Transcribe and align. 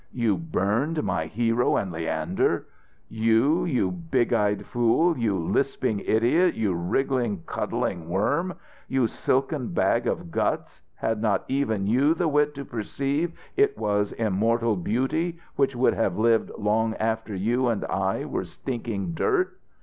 "You 0.11 0.35
burned 0.35 1.03
my 1.03 1.27
'Hero 1.27 1.75
and 1.75 1.91
Leander'! 1.91 2.65
You! 3.07 3.65
you 3.65 3.91
big 3.91 4.33
eyed 4.33 4.65
fool! 4.65 5.15
You 5.15 5.37
lisping 5.37 5.99
idiot! 5.99 6.55
you 6.55 6.73
wriggling, 6.73 7.43
cuddling 7.45 8.09
worm! 8.09 8.55
you 8.87 9.05
silken 9.05 9.67
bag 9.73 10.07
of 10.07 10.31
guts! 10.31 10.81
had 10.95 11.21
not 11.21 11.45
even 11.47 11.85
you 11.85 12.15
the 12.15 12.27
wit 12.27 12.55
to 12.55 12.65
perceive 12.65 13.33
it 13.55 13.77
was 13.77 14.11
immortal 14.13 14.75
beauty 14.75 15.37
which 15.55 15.75
would 15.75 15.93
have 15.93 16.17
lived 16.17 16.49
long 16.57 16.95
after 16.95 17.35
you 17.35 17.67
and 17.67 17.85
I 17.85 18.25
were 18.25 18.45
stinking 18.45 19.13
dirt? 19.13 19.55